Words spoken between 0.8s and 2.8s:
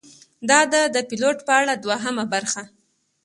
د پیلوټ په اړه دوهمه برخه: